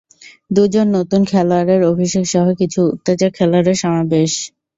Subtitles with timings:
[0.51, 4.31] দুজন নতুন খেলোয়াড়ের অভিষেক সহ কিছু উত্তেজক খেলোয়াড়ের সমাবেশ!